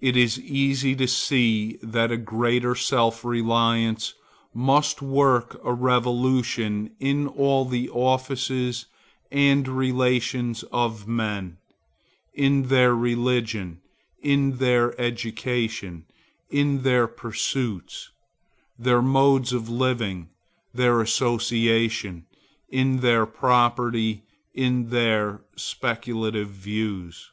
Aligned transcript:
It 0.00 0.16
is 0.16 0.38
easy 0.38 0.94
to 0.94 1.08
see 1.08 1.76
that 1.82 2.12
a 2.12 2.16
greater 2.16 2.76
self 2.76 3.24
reliance 3.24 4.14
must 4.54 5.02
work 5.02 5.60
a 5.64 5.72
revolution 5.72 6.94
in 7.00 7.26
all 7.26 7.64
the 7.64 7.90
offices 7.90 8.86
and 9.28 9.66
relations 9.66 10.62
of 10.70 11.08
men; 11.08 11.56
in 12.32 12.68
their 12.68 12.94
religion; 12.94 13.80
in 14.22 14.58
their 14.58 14.94
education; 15.00 16.04
in 16.48 16.84
their 16.84 17.08
pursuits; 17.08 18.08
their 18.78 19.02
modes 19.02 19.52
of 19.52 19.68
living; 19.68 20.28
their 20.72 21.00
association; 21.00 22.24
in 22.68 22.98
their 22.98 23.26
property; 23.26 24.22
in 24.54 24.90
their 24.90 25.42
speculative 25.56 26.50
views. 26.50 27.32